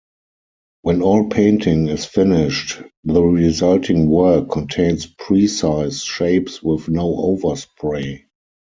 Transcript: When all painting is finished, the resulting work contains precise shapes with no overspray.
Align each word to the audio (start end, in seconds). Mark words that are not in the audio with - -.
When 0.81 1.03
all 1.03 1.29
painting 1.29 1.87
is 1.89 2.05
finished, 2.05 2.81
the 3.03 3.21
resulting 3.21 4.09
work 4.09 4.49
contains 4.49 5.05
precise 5.05 6.01
shapes 6.01 6.63
with 6.63 6.89
no 6.89 7.05
overspray. 7.17 8.23